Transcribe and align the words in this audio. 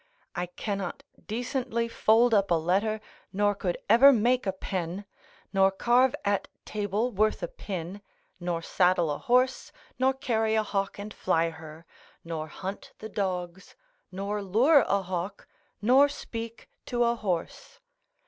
I 0.35 0.47
cannot 0.47 1.03
decently 1.27 1.87
fold 1.87 2.33
up 2.33 2.49
a 2.49 2.55
letter, 2.55 3.01
nor 3.31 3.53
could 3.53 3.77
ever 3.87 4.11
make 4.11 4.47
a 4.47 4.51
pen, 4.51 5.05
or 5.55 5.69
carve 5.69 6.15
at 6.25 6.47
table 6.65 7.11
worth 7.11 7.43
a 7.43 7.47
pin, 7.47 8.01
nor 8.39 8.63
saddle 8.63 9.11
a 9.11 9.19
horse, 9.19 9.71
nor 9.99 10.15
carry 10.15 10.55
a 10.55 10.63
hawk 10.63 10.97
and 10.97 11.13
fly 11.13 11.51
her, 11.51 11.85
nor 12.23 12.47
hunt 12.47 12.93
the 12.97 13.09
dogs, 13.09 13.75
nor 14.11 14.41
lure 14.41 14.81
a 14.87 15.03
hawk, 15.03 15.47
nor 15.83 16.09
speak 16.09 16.67
to 16.87 17.03
a 17.03 17.13
horse. 17.13 17.79